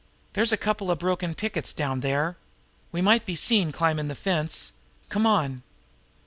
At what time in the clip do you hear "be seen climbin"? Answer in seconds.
3.23-4.07